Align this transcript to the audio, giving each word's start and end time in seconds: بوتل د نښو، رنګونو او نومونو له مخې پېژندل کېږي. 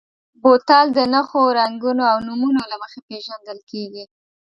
بوتل 0.41 0.85
د 0.97 0.99
نښو، 1.13 1.43
رنګونو 1.59 2.03
او 2.11 2.17
نومونو 2.27 2.61
له 2.71 2.75
مخې 2.81 2.99
پېژندل 3.07 3.59
کېږي. 3.71 4.03